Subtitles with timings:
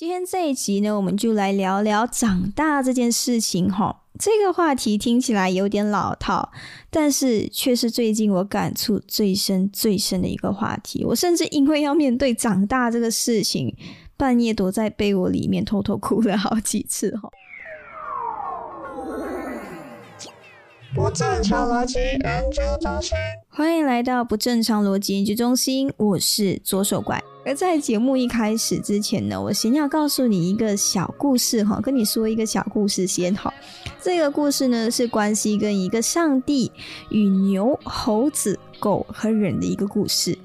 [0.00, 4.04] 今天这一集呢，我们就来聊聊长大这件事情哈。
[4.18, 6.50] 这个话题听起来有点老套，
[6.88, 11.04] 但是却是最近我感触最深、最深的一个话题。
[11.04, 13.76] 我甚至因为要面对长大这个事情，
[14.16, 17.28] 半夜躲在被窝里面偷偷哭了好几次哈。
[20.94, 23.14] 不正常逻辑研究中心，
[23.50, 27.22] 欢迎来到不正常逻辑研究中心，我是左手怪。
[27.44, 33.52] 而在节目一开始之前呢，我先要告诉你一个小故事哈，跟你说一个小故事先哈。
[34.02, 36.70] 这个故事呢是关系跟一个上帝
[37.08, 40.36] 与牛、猴子、狗和人的一个故事。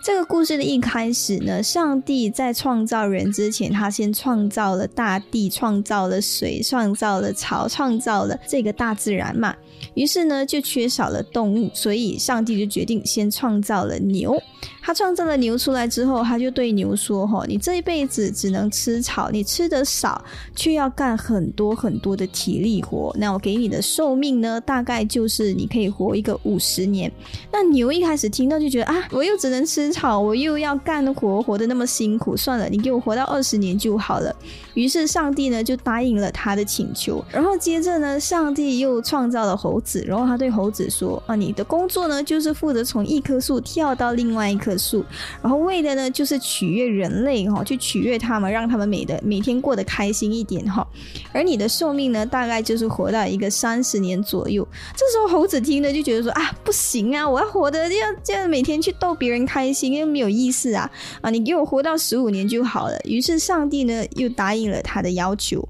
[0.00, 9.54] 这个故事的一开始呢，上帝在创造人之前，他先创造了大地，创造了水，创造了草，创造了这个大自然嘛。
[9.94, 14.40] 于是呢，就缺少了动物，所以上帝就决定先创造了牛。
[14.82, 20.24] 他创造了牛出来之后，他就对牛说：“哈，你这一辈子只能吃草，你吃的少，
[20.56, 23.14] 却要干很多很多的体力活。
[23.18, 27.12] 那我给你的寿命呢，大概就是你可以活一个五十年。”
[27.52, 34.34] 那牛一开始听到就觉得啊，我又只能吃草，我又要干活，活得那么辛苦，算了，你给我活到二十年就好了。
[34.72, 37.22] 于是上帝呢就答应了他的请求。
[37.30, 45.04] 然后接着呢，上帝又创造了猴子，然后他对猴子说：“啊，你的工作呢，就是负责从一棵树跳到另外一棵。”树，
[45.42, 50.86] 然后为的呢就是取悦人类哈，去取悦他们，让他们每的每天过得开心一点哈。
[51.32, 54.66] 而你的寿命呢，大概就是活到一个三十年左右。
[54.94, 60.88] 这时候猴子听了就觉得说啊，不行啊，我要活得要这样每天去逗别人开心，因为没有意思啊
[61.20, 62.96] 啊，你给我活到十五年就好了。
[63.04, 65.68] 于是上帝呢又答应了他的要求。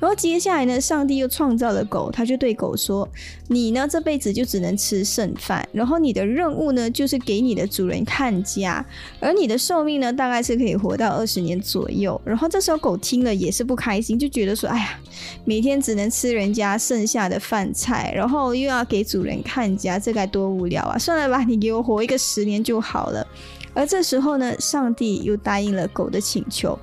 [0.00, 3.08] 然后接下来呢，上帝又创造了狗，他就对狗说
[3.48, 8.84] ：“你呢这辈子就只能吃剩饭，然后你的任务呢就是给你的主人看家，
[9.18, 15.00] 而你的寿命呢大概是可以活到二十年左右。”然后这时候狗听了也是不开心，就觉得说：“哎呀，
[15.44, 20.96] 每天只能吃人家剩下的饭菜，然后又要给主人看家，这该多无聊啊！
[20.96, 23.26] 算了吧，你给我活一个十年就好了。”
[23.74, 26.76] 而这时候呢，上帝又答应了狗的请求。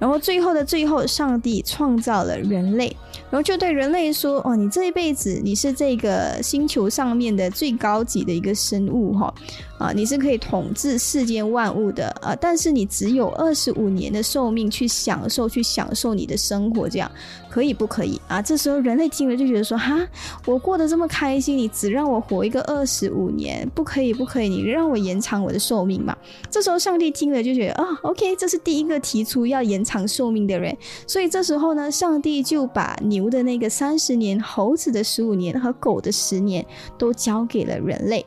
[0.00, 2.96] 然后最后的最后，上帝创造了人类，
[3.30, 9.32] 然后就对人类说：“哦，你这一辈子你是这个星球上面的最高级的一个生物，哈。”
[9.80, 17.10] 啊，你是可以统治世间万物的啊，但是你只有二十五年的寿命去享受，去享受你的生活，这样
[17.48, 18.42] 可以不可以啊？
[18.42, 20.06] 这时候人类听了就觉得说，哈，
[20.44, 26.14] 我过得这么开心，你只让我活一个二十五年，不可以，不可以，你让我延长我的寿命嘛？
[26.50, 30.76] 这时候上帝听了就觉得，啊，OK，这是第一个提出要延长寿命的人，
[31.06, 36.64] 所以这时候呢，上帝就把牛牛的那个三十年、猴子的十五年和狗的十年
[36.96, 38.24] 都交给了人类。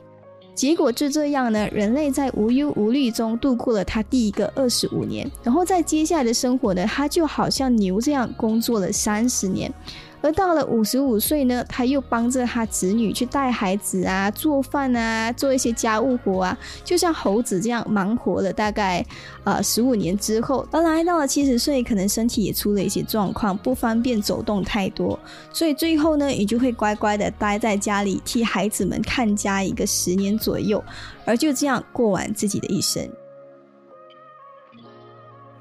[0.54, 9.72] 结果就这样呢，人类在无忧无虑中度过了他第一个二十五年，然后在接下来的生活呢，他就好像牛这样工作了三十年。
[10.24, 19.04] 而到了五十五岁呢，他又帮着他子女去带孩子啊、做饭啊、做一些家务活啊，就像猴子这样忙活了大概
[19.44, 25.18] 呃十五年之后，而来到了七十岁，可能身体也出了一些状况，不方便走动太多，
[25.52, 30.82] 所以最后呢，也就会乖乖的待在家里替孩子们看家一个十年左右，
[31.26, 33.06] 而就这样过完自己的一生。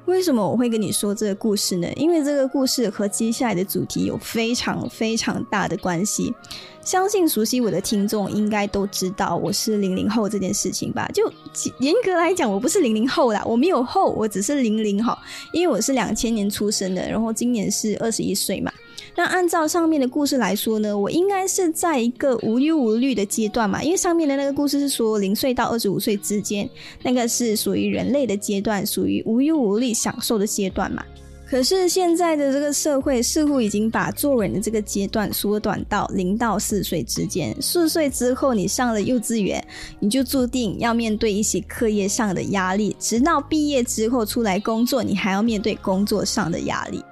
[0.05, 1.87] 为什么我会跟你说这个故事呢？
[1.95, 6.33] 因为这个故事和接下来的主题有非常非常大的关系。
[6.81, 11.09] 相信熟悉我的听众应该都知道我是零零后这件事情吧？
[11.13, 11.31] 就
[11.79, 15.17] 严格来讲，我不是零零后啦，我没有后，我只是零零哈，
[15.53, 18.69] 因为我是两千年出生的，然后今年是二十一岁嘛。
[19.15, 26.67] 那按照上面的故事来说呢，我应该是在一个无忧无虑的阶段嘛，因为上面的那个故事是说零岁到二十五岁之间，
[27.03, 31.05] 那个是属于人类的阶段，属于无忧无虑享受的阶段嘛。
[31.45, 39.63] 可是现在的这个社会似乎已经把做人的这个阶段缩短到零到四岁之间，四岁之后你上了幼稚园，
[39.99, 47.03] 你就注定要面对一些课业上的压力，直到毕业之后出来工作，你还要面对工作上的压力。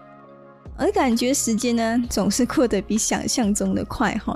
[0.82, 4.36] 而感觉时间呢，总是过得比想象中的快哈，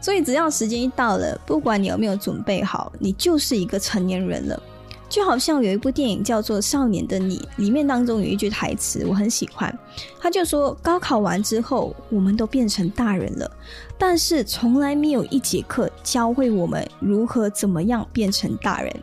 [0.00, 4.62] 所以只要时间一到了，不管你有没有准备好，你就是一个成年人了。
[5.08, 9.76] 就好像有一部电影叫做《少年的你》，里面当中有一句台词我很喜欢，
[10.20, 13.50] 他就说：高考完之后，我们都变成大人了，
[13.98, 19.02] 但是从来没有一节课教会我们如何怎么样变成大人。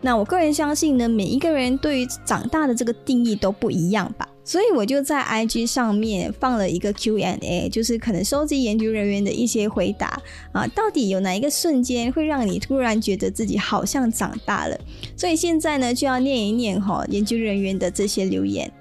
[0.00, 4.26] 那我个人相信呢，每一个人对于长大的这个定义都不一样吧。
[4.46, 10.22] 所以我就在 IG 上面放了一个 Q&A，就是可能收集研究人员的一些回答
[10.52, 14.78] 啊，到底有哪一个瞬间会让你突然觉得自己好像长大了？
[15.16, 18.72] 所以现在呢，就要念一念哈研究人员的这些留言。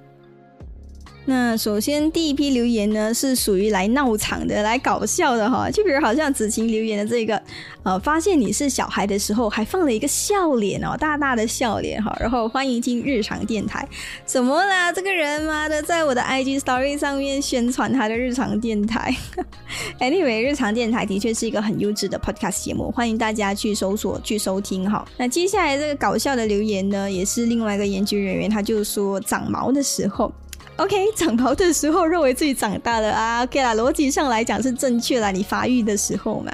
[1.27, 7.41] 那首先第一批留言呢，是属于来闹场的、来搞笑的哈，就比如好像子晴留言的这个，
[7.81, 13.87] 呃，发现你是小孩的时候，还放了一个笑脸哦，大大的笑脸哈，然后欢迎听日常电台，
[14.23, 14.93] 怎么啦？
[14.93, 19.15] 这个人妈的，在我的 IG Story 上面宣传他的日常电台。
[19.99, 25.03] Anyway，日常电台的确是一个很优质的 Podcast 节目，欢迎大家去搜索去收听哈。
[25.17, 30.31] 那接下来这个搞笑的留言呢，也是另外一个研究人员，他就说长毛的时候。
[30.77, 36.51] OK，长毛的时候认为自己长大了啊，OK 啦，逻辑上来讲是正确啦，你发育的时候嘛。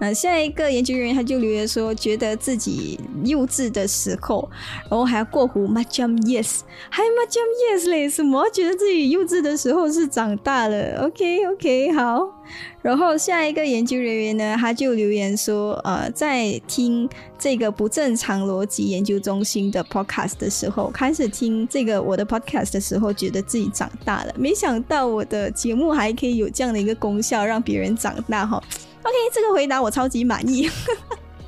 [0.00, 4.50] 那下一个研究人员他就留言说，觉得自己幼稚的时候，
[4.88, 8.50] 然后还要过湖 m a j u m yes，还 m a j u m yes 嘞，什么？
[8.50, 12.42] 觉得自己幼稚的时候是长大了？OK OK，好。
[12.82, 24.34] 然后下一个研究人员呢，他就留言说，呃，在听这个不正常逻辑研究中心的 podcast 的时候，开始听这个我的 podcast 的时候，觉得自己长大了。
[24.38, 28.56] 没想到我的节目还可以有这样的一个功效，让别人长大哈。
[29.02, 30.70] OK，这个回答我超级满意。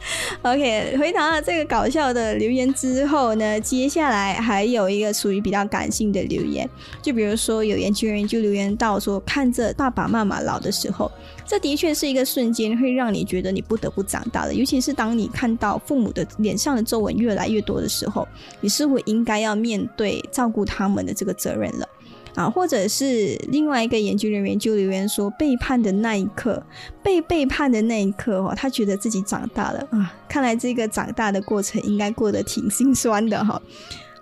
[0.42, 6.68] OK，回答了这个搞笑的留言之后呢，接下来还有一个属于比较感性的留言，
[7.00, 11.10] 就比如说有研究人员就留言到说，看着爸爸妈妈老的时候，
[11.46, 18.26] 这的确是一个瞬间会让你觉得你不得不长大了，尤其是当你看到父母的脸上的皱纹越来越多的时候，
[18.60, 21.88] 你是否应该要面对照顾他们的这个责任了？
[22.34, 26.62] 啊，或者是另外一个研究人员就留言说，背叛的那一刻，
[27.02, 30.14] 被背叛的那一刻哦，他觉得自己长大了啊。
[30.28, 33.60] 看来这个长大的过程应该过得挺心酸的哈。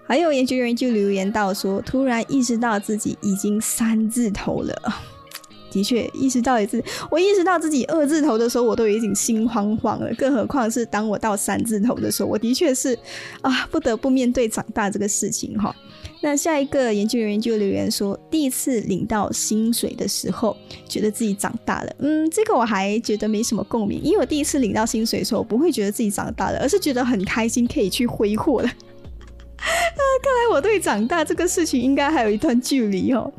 [0.07, 4.75] 还有研究人员就留言到说，突然意识到自己已经三字头了。
[5.71, 12.99] 的确，意识到一次，我意识到自己二字头的时候，我都已经心慌慌了，更何况是当我到三字头的时候，我的确是
[13.41, 15.73] 啊，不得不面对长大这个事情哈。
[16.23, 20.57] 那下一个研究人员就留言说，第一次领到薪水的时候，
[20.89, 21.97] 觉得自己长大了。
[21.99, 28.69] 嗯，这个我还觉得没什么共鸣，因为我第一次领到薪水的时候，不会觉得自己长大了，而是觉得很开心，可以去挥霍了。
[28.69, 33.33] 啊，看来我对长大这个事情应该还有一段距离哦。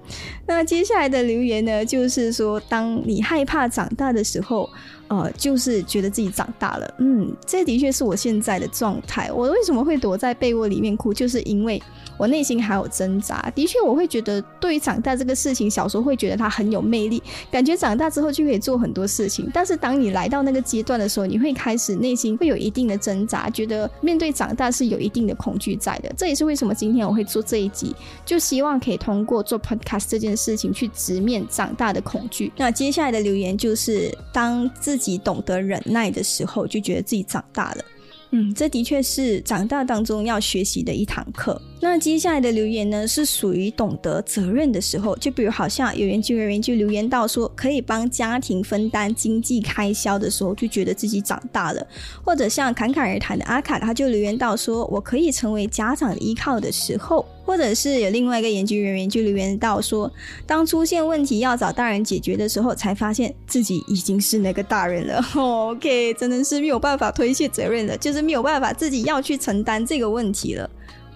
[0.47, 4.69] 那接下来的留言呢，就是说，当你害怕长大的时候。
[5.11, 9.29] 呃，就是觉得自己长大了，嗯，这的确是我现在的状态。
[9.29, 11.83] 我为什么会躲在被窝里面哭，就是因为
[12.17, 13.51] 我内心还有挣扎。
[13.53, 17.21] 的确，我会觉得对于长大这个事情，小时候会觉得它很有魅力，
[17.51, 19.51] 感觉长大之后就可以做很多事情。
[19.53, 26.09] 但是当你来到那个阶段的时候，你会开始内心会有一定的挣扎，觉得面对长大是有一定的恐惧在的。
[26.15, 27.93] 这也是为什么今天我会做这一集，
[28.25, 32.49] 就希望可以通过做 podcast 这件事情去直面长大的恐惧。
[32.55, 37.85] 那接下来的留言就是当自自己懂得忍耐的时候，就觉得自己长大了。
[38.33, 41.61] 嗯，这的确是长大当中要学习的一堂课。
[41.81, 51.85] 那接下来的留言呢，是属于懂得责任的时候，就比如好像有研究人员就留言到说，可以帮家庭分担经济开销的时候，就觉得自己长大了；
[52.23, 60.11] 或者像侃侃而谈的阿卡，他就留言到说，我可以成为家长的依靠的时候；或者是有另外一个研究人员就留言到说，
[60.45, 65.23] 当出现问题要找大人解决的时候，才发现自己已经是那个大人了。
[65.35, 70.69] OK，真的是没有办法推卸责任了，就是没有办法自己要去承担这个问题了。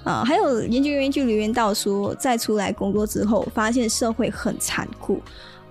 [0.03, 5.19] 啊，还有研究人员就留言到说，在出来工作之后，发现社会很残酷，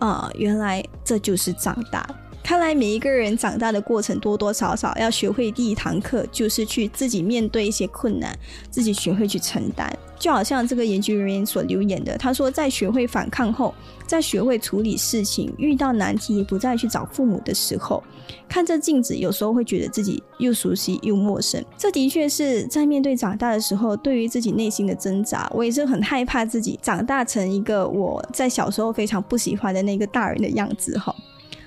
[0.00, 2.04] 啊，原来这就是长大。
[2.44, 8.38] 看来每一个人长大的过程，多多少少要学会第一堂课，就是去自己面对一些困难，
[8.70, 9.90] 自己学会去承担。
[10.18, 13.74] 就好像这个研究人员所留言的，他说，在学会反抗后，
[14.06, 18.04] 在学会处理事情，遇到难题不再去找父母的时候，
[18.46, 21.64] 看着镜子，有时候会觉得自己又熟悉又陌生。
[21.78, 25.50] 这的确是在面对长大的时候，对于自己内心的挣扎。
[25.54, 31.14] 我也是很害怕自己长大成一个我在小时候非常不喜欢的那个大人的样子，哈。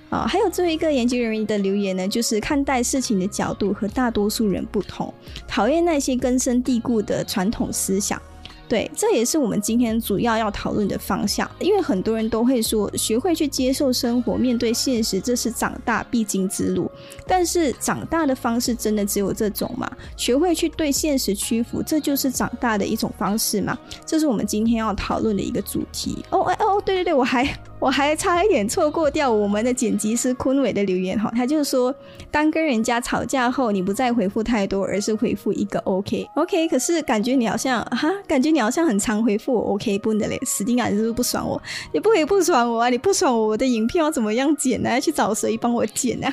[0.09, 5.13] 啊，还有最后一个研究人员的留言呢，就是看待事情的角度和大多数人不同，
[5.47, 8.21] 讨厌那些根深蒂固的传统思想。
[8.69, 11.49] 对，这也是我们今天主要要讨论的方向。
[11.59, 16.91] 因为很多人都会说，学会去接受生活，面对现实，这是长大必经之路。
[17.25, 19.89] 但是，长大的方式真的只有这种吗？
[20.17, 23.77] 学会去对现实屈服，这就是长大的一种方式吗？
[24.05, 26.25] 这是我们今天要讨论的一个主题。
[26.31, 27.45] 哦，哎哦，对对对，我还
[27.79, 31.93] 我还差一点错过掉我们的剪辑师坤伟的留言哈，他就说，
[32.31, 41.61] 当跟人家吵架后，你不再回复太多，而是回复一个 OK OK，可是感觉你好像哈，感觉你好像很常回复我 OK 不的嘞，死定啊，你是不是不爽我？
[41.93, 44.89] 你不可以不爽我啊，你不爽我，我的影片要怎么样剪呢？
[44.89, 46.27] 要去找谁帮我剪呢？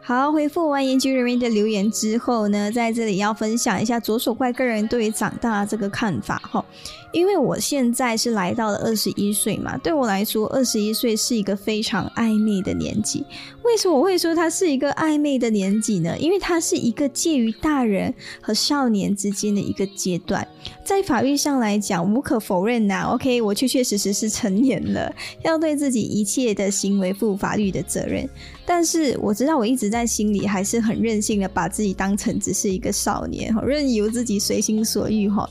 [0.00, 6.64] 好，回复完研究人员的留言之后呢，在这里要分享一下左手怪个人对于长大这个看法哈。
[7.14, 13.24] 因为我现在是来到了二十一岁嘛，对我来说，二十一岁是一个非常暧昧的年纪。
[13.62, 16.18] 为什么我会说它是一个暧昧的年纪呢？
[16.18, 20.46] 因为它是一个介于大人和少年之间的一个阶段。
[20.84, 28.28] 在法律上来讲，无可否认呐，OK，我确确实实是成年了，要对自己一切的行为负法律的责任。
[28.66, 35.48] 但是我知道，我一直在心里还是很任性的，把自己当成只是一个少年，任由自己随心所欲哈。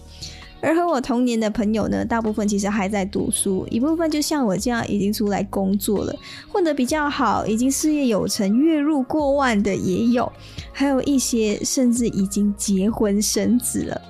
[0.63, 6.15] 而和我同年的朋友呢，大部分其实还在读书，一部分就像我这样已经出来工作了，
[6.49, 10.31] 混得比较好，已经事业有成，月入过万的也有，
[10.71, 14.01] 还有一些甚至已经结婚生子了。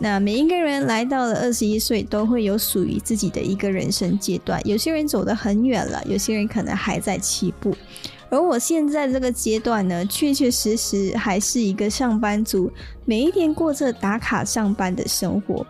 [0.00, 7.72] 那每一个人来到了二十一岁，都会有属于自己的一个人生阶段，有些人走得很远了，有些人可能还在起步。
[8.30, 12.70] 而我现在这个阶段呢，确确实实还是一个上班族，
[13.04, 15.66] 每一天过着打卡上班的生活。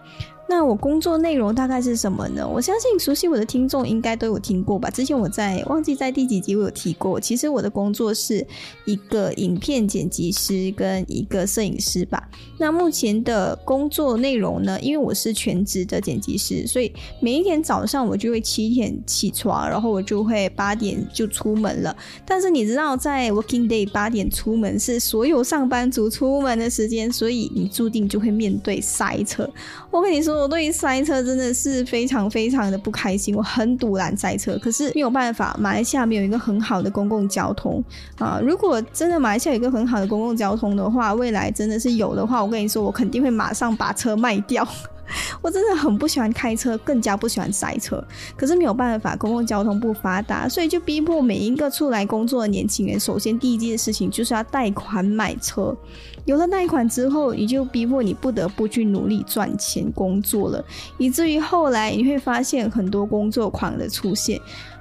[0.50, 2.48] 那我工作内容大概是什么呢？
[2.48, 4.88] 我相信熟悉我的听众应该都有听过吧。
[4.88, 8.46] 之前我在忘记在第几集我有提过，其实我的工作是
[8.86, 12.30] 一个影片剪辑师跟一个摄影师吧。
[12.56, 14.80] 那目前的工作内容呢？
[14.80, 16.90] 因为我是全职的剪辑师，所以
[17.20, 21.94] 每一天早上我就会七点起床，然后我就会八点就出门了。
[22.24, 29.46] 但是你知道，在 working day 八点出门是所有上班族出门的时间，所以你注定就会面对塞车。
[29.90, 30.38] 我跟你说。
[30.38, 37.83] 我对于塞车真的是非常非常的不开心，我很堵拦塞车，可是没有办法，马来西亚没有一个很好的公共交通
[38.18, 38.40] 啊！
[38.42, 44.66] 如果真的马来西亚有一个很好的公共交通的话，未来真的是有的话，我跟你说，我肯定会马上把车卖掉。
[45.40, 48.02] 我真的很不喜欢开车，更加不喜欢塞车，
[48.36, 55.76] 可是没有办法，公共交通不发达，所以就逼迫每一个出来工作的年轻人，首先第一件事情就是要贷款买车。
[56.24, 60.62] 有了贷款之后，你就逼迫你不得不去努力赚钱工作了，
[60.98, 64.38] 以至于后来你会发现很多工作狂的出现。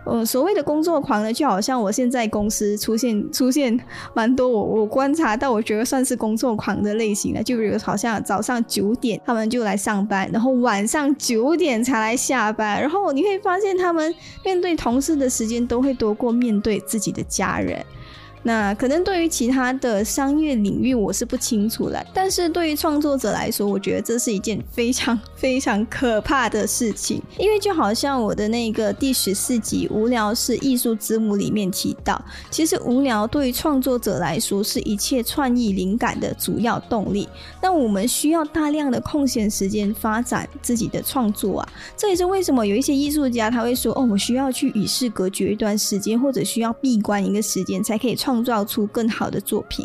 [0.08, 3.78] 呃，所谓的工作狂呢，就好像我现在公司出现出现
[4.14, 7.44] 蛮多我我观察到，我觉得算是工作狂的类型了。
[7.44, 14.14] 就比如好像早上九点他们就来上班，然后晚上九点才来下班，然后你会发现他们
[14.46, 17.86] 面对同事的时间都会多过面对自己的家人。
[18.48, 27.22] 那可能对于其他的商业领域我是不清楚了，但是对于创作者来说，我觉得这是一件非常非常可怕的事情。
[27.38, 37.28] 因为就好像我的那个第十四集《无聊是艺术之母》里面提到，其实无聊对于创作者来说是一切创意灵感的主要动力。
[37.62, 49.84] 那我们需要大量的空闲时间发展自己的创作啊，这也是为什么有一些艺术家他会说：“哦，我需要去与世隔绝一段时间，或者需要闭关一个时间，才可以创。”创造出更好的作品，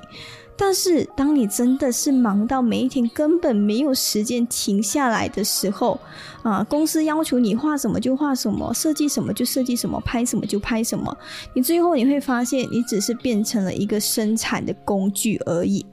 [0.59, 5.99] 但是当你真的是忙到每一天根本没有时间停下来的时候，
[6.43, 11.17] 啊，公司要求你画什么就画什么，设计什么就设计什么，拍什么就拍什么，
[11.55, 15.87] 你最后你会发现，你只是变成了一个生产的工具而已。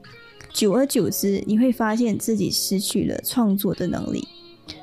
[0.52, 4.28] 久而久之，你会发现自己失去了创作的能力。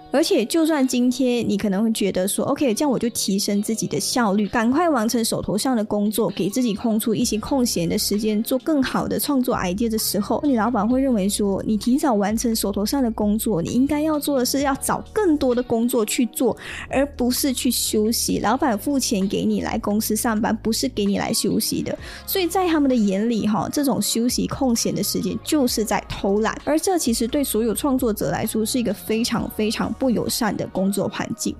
[0.09, 16.55] 而且，就算今天你可能会觉得说，OK，这样我就提升自己的效率，赶快完成手头上的工作，给自己空出一些空闲的时间，做更好的创作 idea 的时候，你老板会认为说，你提早完成手头上的工作，你应该要做的是要找更多的工作去做，
[16.89, 18.39] 而不是去休息。
[18.39, 21.95] 老板付钱给你来公司上班，不是给你来休息的。
[22.25, 29.93] 所以在他们的眼里，哈，这种休息空闲的时间就是在偷懒，而这其实对所有创作者来说是一个非常非常。
[29.97, 31.55] 不友善的工作环境，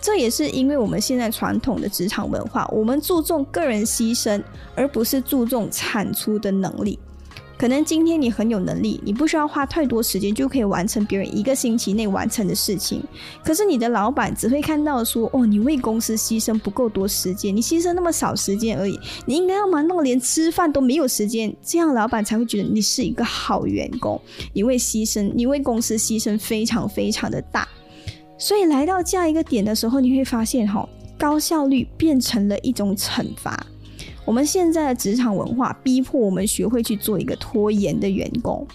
[0.00, 4.42] 这也是因为我们现在传统的职场文化，我们注重个人牺牲，
[4.74, 6.98] 而不是注重产出的能力。
[7.58, 13.02] 可能今天你很有能力，你不需要花太多时间就可以完成别人一个星期内完成的事情。
[13.42, 24.20] 可是你的老板只会看到说，哦，你为公司牺牲不够多时间，你牺牲那么少时间而已，你应该要忙到连吃饭都没有时间，这样老板才会觉得你是一个好员工。
[24.52, 27.66] 你为牺牲，你为公司牺牲非常非常的大。
[28.38, 30.86] 所以来到这样一个点的时候，你会发现，哈，
[31.18, 33.66] 高效率变成了一种惩罚。
[34.26, 38.66] 我们现在的职场文化逼迫我们学会去做一个拖延的员工，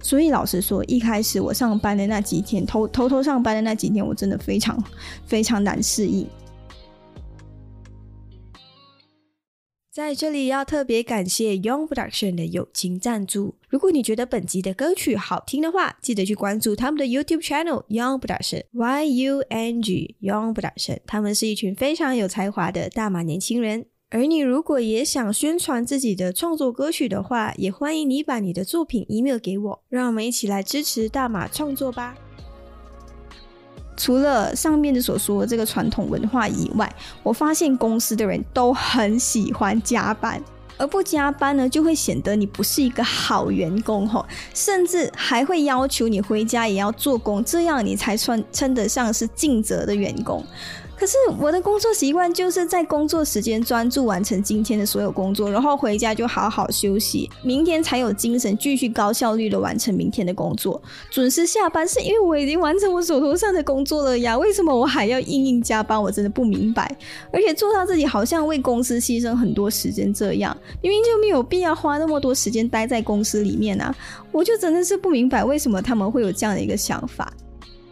[0.00, 4.82] 所以老实说，一开始我上班的那几天，偷偷偷上班的那几天，我真的非常
[5.26, 6.26] 非常难适应。
[9.92, 21.00] 在这里要特别感谢 Young Production 的友情赞助，如果你觉得本集的歌曲好听的话，记得去关注他们的 YouTube channel Young Production，Y U N G Young Production。
[21.04, 23.86] 他们是一群非常有才华的大马年轻人。
[24.10, 32.14] 而你如果也想宣传自己的创作歌曲的话，也欢迎你把你的作品 email 给我，让我们一起来支持大马创作吧。
[33.98, 36.90] 除了上面的所说这个传统文化以外，
[37.22, 40.42] 我发现公司的人都很喜欢加班，
[40.78, 44.24] 而不加班呢，就会显得你不是一个好员工吼，
[44.54, 50.42] 甚至还会要求你回家也要做工，这样你才算称得上是尽责的员工。
[50.98, 61.86] 可是我的工作习惯就是在工作时间专注完成今天的所有工作，然后回家就好好休息，明天才有精神继续高效率的完成明天的工作，准时下班。
[61.88, 66.02] 是因为我已经完成我手头上的工作了呀，为什么我还要硬硬加班？
[66.02, 66.94] 我真的不明白。
[67.32, 73.94] 而且做到自己好像为公司牺牲很多时间这样，明明就没有必要花那么多时间待在公司里面啊！
[74.32, 77.32] 我就真的是不明白为什么他们会有这样的一个想法。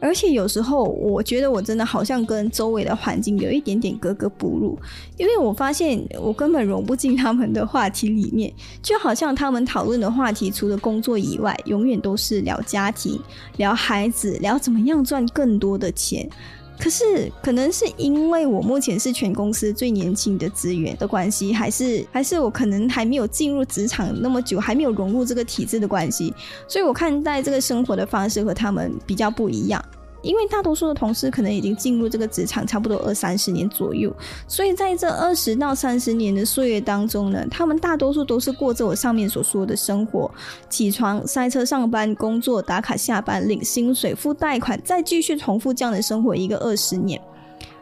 [0.07, 4.79] 而且有时候，我觉得我真的好像跟周围的环境有一点点格格不入，
[5.17, 13.21] 因为我发现我根本融不进他们的话题里面，就好像他们讨论的话题除了工作以外，永远都是聊家庭、
[13.57, 16.31] 聊孩子、聊怎么样赚更多的钱。
[16.79, 26.33] 可是，可能是因为我目前是全公司最年轻的资源的关系，还是还是我可能还没有进入职场那么久，还没有融入这个体制的关系，
[26.69, 29.83] 所以我看待这个生活的方式和他们比较不一样。
[30.27, 34.13] 因为大多数的同事可能已经进入这个职场差不多二三十年左右，
[34.49, 40.31] 所以在这二十到三十年的岁月当中呢，他们大多数都是过着我上面所说的生活：
[40.69, 47.21] 起床、塞车上班、工作、打卡、下班、领薪水、付贷款，再继续重复这样的生活一个二十年。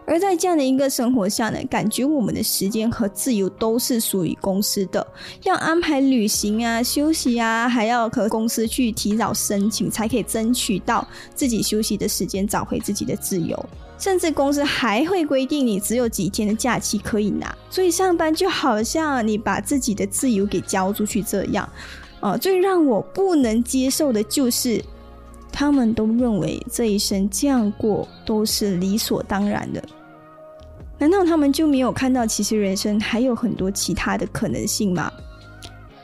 [0.06, 5.06] 而在这样的一个生活下呢，感觉我们的时间和自由都是属于公司的，
[5.44, 13.58] 要安排旅行啊、休息啊，还要和公司去提早申请，才可以争取到自己休息的时间，找回自己的自由。
[13.96, 21.66] 甚至公司还会规定你只有几天的假期可以拿，所以上班就好像你把自己的自由给交出去这样。
[22.20, 24.82] 呃，最让我不能接受的就是，
[25.56, 29.80] 他们都认为这一生这样过都是理所当然的。
[30.98, 35.12] 难道他们就没有看到，其实人生还有很多其他的可能性吗？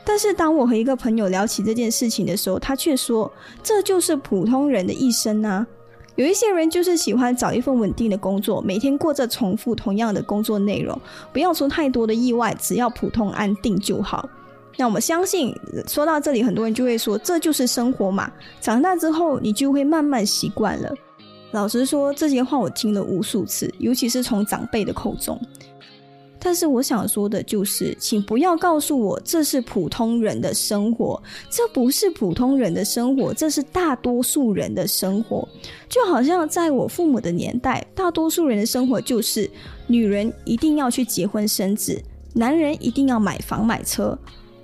[0.05, 3.29] 但是当我和一个朋友聊起这件事情的时候，他却说
[3.61, 5.67] ：“这就是普通人的一生啊！
[6.15, 10.97] 有一些人就是喜欢找一份稳定的工作，每天过着重复同样的工作内容，
[11.33, 14.29] 不要出太多的意外，只要普通安定就好。”
[14.77, 15.55] 那我们相信，
[15.87, 20.93] 说到这里，很多人就会说：“这就是生活嘛！”长大之后，你就会慢慢习惯了。
[21.51, 25.39] 老实说，这些话我听了无数次，尤其是从长辈的口中。
[26.43, 35.47] 但是我想说的就是，请不要告诉我这是普通人的生活，这不是普通人的生活，这是大多数人的生活。
[35.87, 39.47] 就好像在我父母的年代，大多数人的生活就是
[39.85, 42.01] 女人一定要去结婚生子，
[42.33, 44.17] 男人一定要买房买车。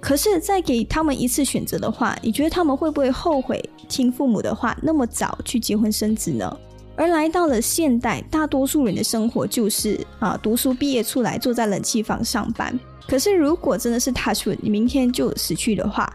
[0.07, 6.57] 可是再给他们一次选择的话，你觉得他们会不会后悔听父母的话，那么早去结婚生子呢？
[6.95, 12.79] 而来到了现代，大多数人的生活就是啊，读书毕业出来，坐在冷气房上班。
[13.05, 16.09] 可是，如果真的是 touch，你明天就死去的话，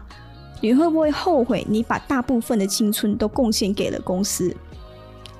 [0.59, 4.51] 你会不会后悔你把大部分的青春都贡献给了公司？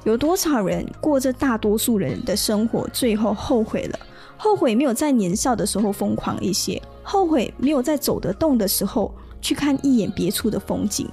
[0.03, 3.99] 有多少人过着大多数人的生活，最后后悔了？
[4.43, 9.09] 后悔没有在年少的时候疯狂一些，后悔没有在走得动的时候
[9.41, 11.07] 去看一眼别处的风景。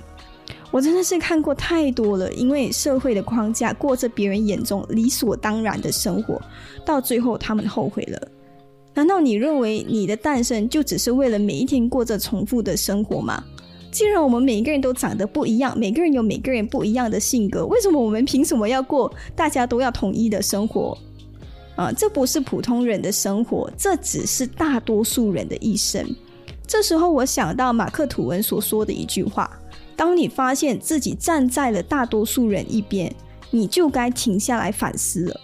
[0.73, 6.43] 我真的是看过太多了，因为社会的框架过着别人眼中理所当然的生活，
[6.85, 8.21] 到最后他们后悔了。
[8.95, 13.45] 难道你认为你的诞生就只是为了每一天过着重复的生活吗？
[13.93, 20.99] 既然我们每一个人都长得不一样，每个人有每个人不一样的性格，为什么我们凭什么要过大家都要统一的生活？
[21.81, 26.07] 啊，这不是普通人的生活，这只是大多数人的一生。
[26.67, 29.51] 这时候我想到马克吐温所说的一句话。
[29.97, 33.11] 当你发现自己站在了大多数人一边，
[33.51, 35.41] 你就该停下来反思了。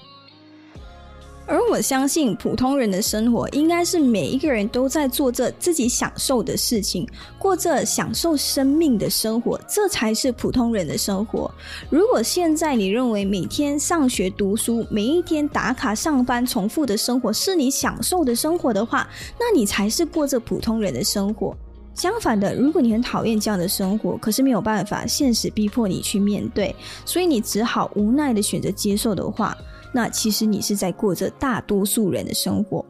[1.47, 11.49] 而我相信，普通人的生活应该是每一个人都在做着自己享受的事情，过着享受生命的生活，这才是普通人的生活。
[11.89, 21.57] 如果现在你认为每天上学读书、每一天打卡上班、重复的生活是你享受的生活的话，那你才是过着普通人的生活。
[21.95, 26.75] 相反的，如果你很讨厌这样的生活，可是没有办法，现实逼迫你去面对，
[27.07, 29.57] 所以你只好无奈的选择接受的话，
[29.93, 32.85] 那其实你是在过着大多数人的生活。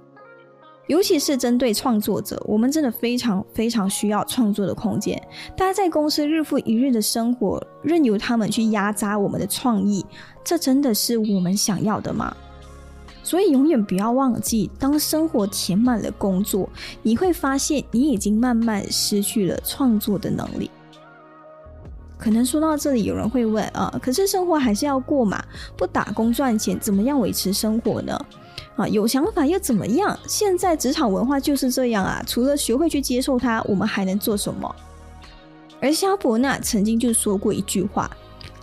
[0.88, 5.20] 尤其是针对创作者，我们真的非常非常需要创作的空间。
[5.56, 10.06] 大家在公司日复一日的生活，任由他们去压榨我们的创意，
[10.44, 12.36] 这真的是我们想要的吗？
[13.24, 16.70] 所以永远不要忘记，当生活填满了工作，
[17.02, 20.70] 你会发现你已经慢慢失去了创作的能力。
[22.18, 25.44] 可能说到这里，有人会问啊，可是生活还是要过嘛，
[25.76, 28.18] 不打工赚钱，怎么样维持生活呢？
[28.76, 30.18] 啊，有想法又怎么样？
[30.26, 32.22] 现在职场文化就是这样啊！
[32.26, 34.74] 除了学会去接受它，我们还能做什么？
[35.80, 38.10] 而萧伯纳曾经就说过一句话：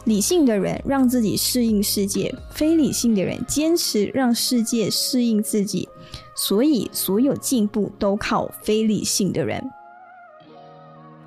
[0.06, 5.88] 理性的人让自己适应世界，非理性的人坚持让世界适应自己。
[6.36, 9.64] 所以，所有进步都靠非理性的人。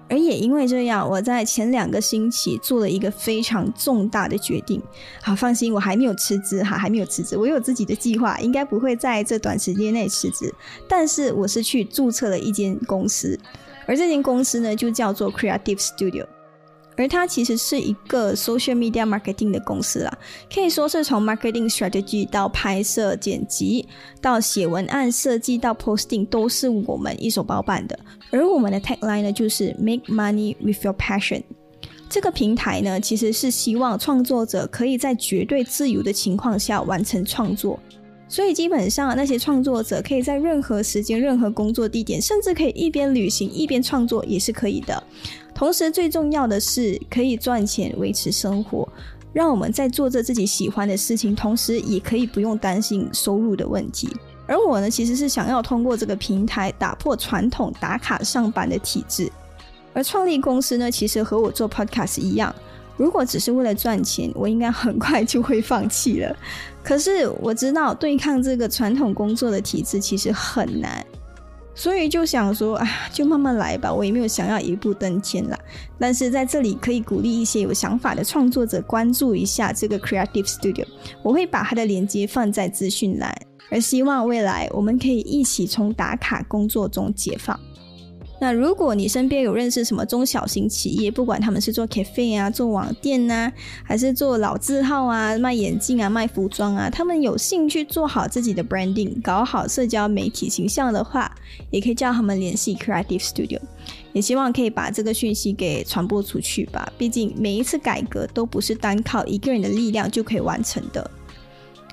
[0.08, 4.80] 而也因为这样，我在前两个星期做了一个非常重大的决定。
[5.20, 10.54] 好，放心，我还没有辞职哈，还没有辞职，我有自己的计划，应该不会在这短时间内辞职。
[10.88, 13.38] 但是我是去注册了一间公司，
[13.86, 16.26] 而这间公司呢，就叫做 Creative Studio。
[16.96, 20.18] 而它其实是一个 social media marketing 的公司啦，
[20.52, 23.86] 可以说是从 marketing strategy 到拍摄、剪辑，
[24.20, 27.98] 到写文案、设计到 posting，都是我们一手包办的。
[28.30, 31.42] 而我们的 tagline 呢，就是 make money with your passion。
[32.08, 37.78] 这个平台呢，其实是希望创作者可以在绝对自由的情况下完成创作。
[38.28, 45.00] 所以基本上，那些创作者可以在任何时间、任何工作地点，甚至可以一边旅行一边创作，也是可以的。
[45.56, 48.86] 同时，最重要的是可以赚钱维持生活，
[49.32, 54.14] 让我们在做着自己喜欢的事情，同时也可以不用担心收入的问题。
[54.46, 59.32] 而我呢，其实是想要通过这个平台打破传统打卡上班的体制。
[59.94, 62.54] 而创立公司呢，其实和我做 podcast 一样。
[62.98, 66.36] 如果只是为了赚钱，我应该很快就会放弃了。
[66.82, 71.04] 可是我知道对抗这个传统工作的体制其实很难，
[71.78, 73.92] 所以就想说，啊，就慢慢来吧。
[73.92, 75.58] 我也没有想要一步登天啦。
[75.98, 80.86] 但是在这里可以鼓励一些有想法的创作者关注一下这个 Creative Studio，
[81.22, 83.32] 我会把它的链接放在资讯栏，
[83.70, 87.60] 而希望未来我们可以一起从打卡工作中解放。
[88.38, 93.50] 那如果你身边有认识什么中小型企业，不管他们是做 cafe 啊、做网店呐，
[93.82, 101.34] 还是做老字号啊、卖眼镜啊、卖服装啊，他们有兴趣做好自己的 branding，搞好社交媒体形象的话，
[101.70, 103.60] 也可以叫他们联系 Creative Studio。
[104.12, 106.90] 也希望可以把这个讯息给传播出去吧。
[106.98, 111.10] 毕竟每一次改革都不是单靠一个人的力量就可以完成的。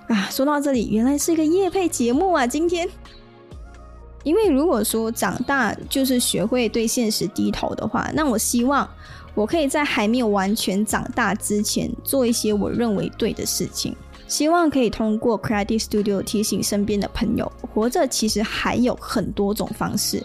[0.08, 2.88] 啊，说到这里，原来是一个夜配节目啊，今天。
[4.24, 8.90] 因为如果说长大就是学会对现实低头的话，那我希望
[9.36, 13.96] 我可以在还没有完全长大之前做一些我认为对的事情。
[14.28, 20.24] 希望可以通过 Creative Studio 提醒身边的朋友，活着其实还有很多种方式。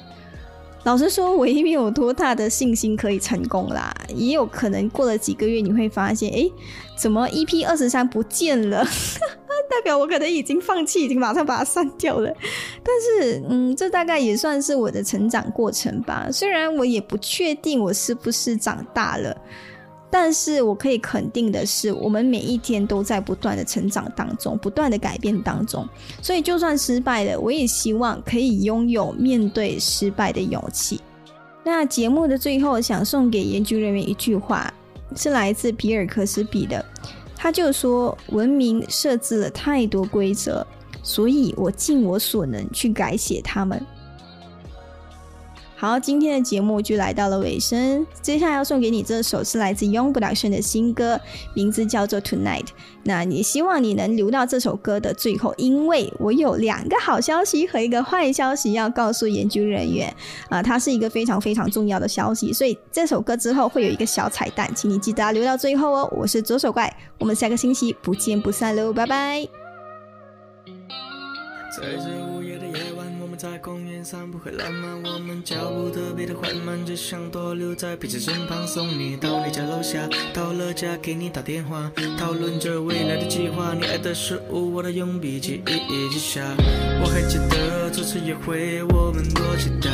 [0.85, 3.95] 老实说，我也没有多大的信心可以成功啦。
[4.15, 6.49] 也有可能过了几个月，你会发现，哎，
[6.97, 8.87] 怎么 EP 二十三不见了？
[9.79, 12.35] 代表我可能已经放弃，已经马上把它删掉了。
[12.83, 16.29] 但是，嗯，这大概也算是我的成长过程吧。
[16.33, 19.37] 虽然我也不确定我是不是长大了，
[20.11, 25.89] 但是我可以肯定的是，我们每一天都在不断的成长当中，不断的改变当中。
[26.21, 31.01] 所以，就算失败了，我也希望可以拥有面对失败的勇气。
[31.63, 34.73] 那节目的最后，想送给研究人员一句话，
[35.15, 36.85] 是来自比尔·科斯比的。
[37.41, 40.67] 他就说：“文明设置了太多规则，
[41.05, 43.81] 所以我尽我所能去改写它们。”
[45.81, 48.05] 好，今天的节目就来到了尾声。
[48.21, 51.21] 接下来要送给你这首是来自 Young Production 的新歌，
[51.55, 52.67] 名字叫做 Tonight。
[53.05, 60.13] 那也希望你能留到这首歌的最后，因为我有两个好消息和一个坏消息要告诉研究人员
[60.49, 62.53] 啊，它是一个非常非常重要的消息。
[62.53, 66.09] 所以这首歌之后会有一个小彩蛋，请你记得要留到最后哦。
[66.11, 69.47] 我是左手怪，我们下个星期不见不散喽，拜拜。
[71.71, 72.38] 在公园
[74.11, 83.75] 散步会浪漫，我们脚步特别的缓慢，只想多留在彼此身旁，送你到你家楼下，到了家给你打电话，讨论着未来的计划。
[83.75, 86.41] 你爱的食物，我的用笔记一记下。
[87.03, 89.91] 我还记得初次约会，我们多期待，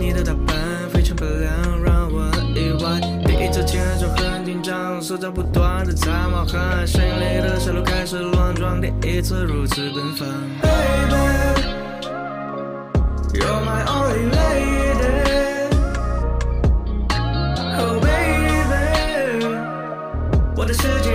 [0.00, 0.56] 你的打扮
[0.88, 2.98] 非常漂亮，让我很意外。
[3.26, 10.26] 第一次牵手很紧张，手在不断的在冒汗，心里的小鹿开始乱撞，第一次如此奔放。
[10.62, 11.55] Baby。
[13.33, 15.69] You're my only lady.
[17.79, 19.55] Oh baby，
[20.55, 21.09] 我的世界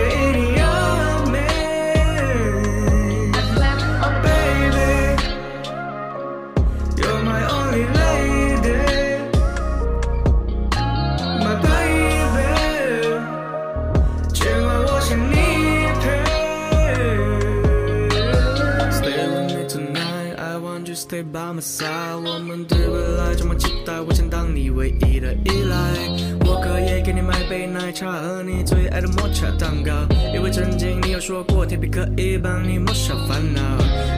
[21.24, 22.20] By my side。
[22.24, 25.78] 我们对未来充满期待，我想当你唯一的依赖。
[26.46, 29.92] 我可以给你买杯奶茶和你最爱的抹茶蛋糕，
[30.34, 33.62] 因为曾经你有说过，甜品可以帮你抹消烦恼。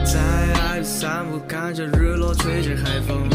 [0.04, 3.28] 在爱的散步，看着日落，吹着海风，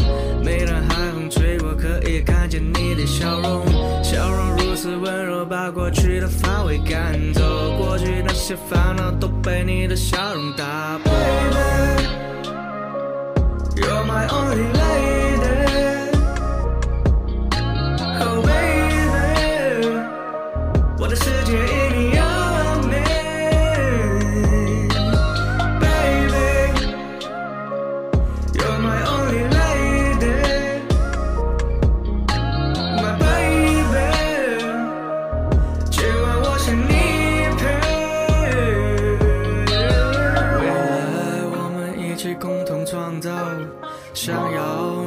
[0.44, 3.66] 每当海风吹，过可以看见你的笑容，
[4.02, 7.42] 笑容如此温柔，把过去的乏味赶走，
[7.78, 11.12] 过去那些烦恼都被你的笑容打破。
[13.80, 15.39] You're my only lady.
[43.20, 43.30] 都
[44.14, 44.99] 想要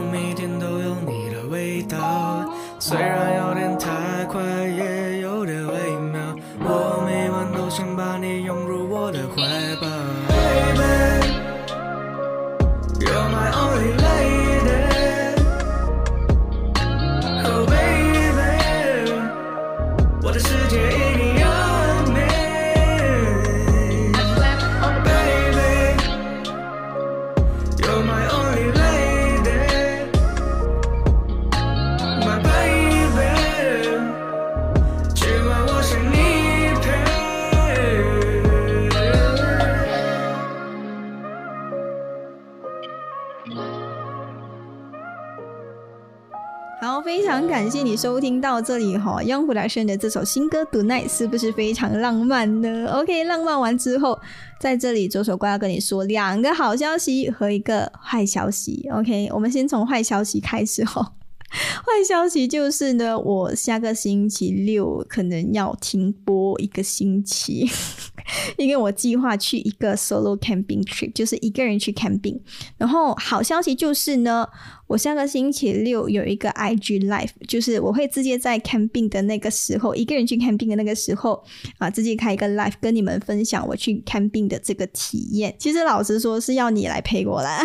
[47.64, 49.22] 感谢你收听到这里哈。
[49.22, 54.20] ，Youngbloodson 的这首新歌《Tonight》是不是非常浪漫呢？OK，浪漫完之后，
[54.60, 58.90] 在这里左手怪要跟你说两个好消息和一个坏消息。
[58.92, 61.14] OK，我们先从坏消息开始哈。
[61.86, 67.70] 坏消息就是呢，我下个星期六可能要停播一个星期，
[68.58, 72.40] 因为我计划去一个 solo camping trip，就是一个人去 camping。
[72.78, 74.48] 然后好消息就是呢，
[74.88, 81.44] 我下个星期六有一个 IG live，就是我会直接在 camping 的那个时候，一个人去 camping 的那个时候
[81.78, 85.56] 啊，直接开一个 live 跟你们分享我去 camping 的这个体验。
[85.60, 87.64] 其实老实说是要你来陪我啦。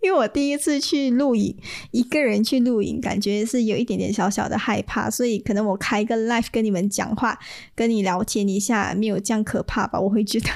[0.00, 1.56] 因为我第一次去录影，
[1.90, 7.38] 一个人去录影，感觉是有一点点小小的害怕，所以可能我开个 live 跟你们讲话，
[7.74, 10.00] 跟你聊天一下，没有这样可怕吧？
[10.00, 10.46] 我会觉得。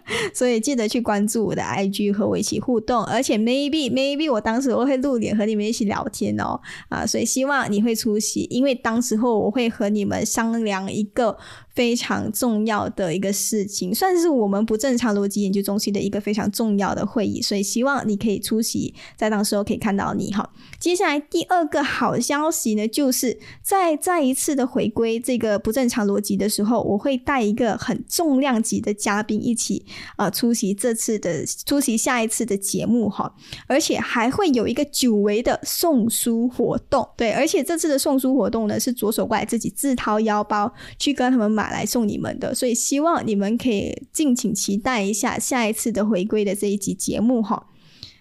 [0.34, 11.36] 所以记得去关注我的 IG 和我一起互动，而且 maybe maybe 我当时我会露脸和你们一起聊天哦啊，所以希望你会出席，因为当时候我会和你们商量一个
[11.74, 20.48] 非常重要的一个事情，算是我们不正常逻辑研究中心的一个非常重要的会议，所以希望你可以出席，在当时候可以看到你哈。
[20.78, 29.81] 接下来第二个好消息呢，就是在再一次的回归这个不正常逻辑的时候，我会带一个很重量级的嘉宾一起。
[30.16, 33.32] 呃，出席这次的出席下一次的节目哈，
[33.66, 47.66] 而且还会有一个久违的送书活动，对，而且这次的送书活动呢是左手怪自己自掏腰包去跟他们买来送你们的，所以希望你们可以敬请期待一下下一次的回归的这一集节目哈。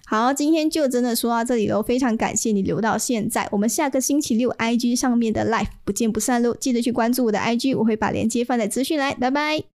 [0.05, 9.70] 好，今天就真的说到这里喽，非常感谢你留到现在，我们下个星期六 IG 上面的 Live 不见不散喽，记得去关注我的 IG，我会把链接放在资讯来，拜拜。